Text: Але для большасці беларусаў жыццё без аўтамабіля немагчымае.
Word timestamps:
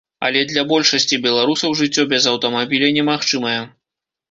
Але 0.27 0.39
для 0.51 0.63
большасці 0.71 1.19
беларусаў 1.25 1.77
жыццё 1.83 2.07
без 2.15 2.27
аўтамабіля 2.33 2.91
немагчымае. 2.99 3.57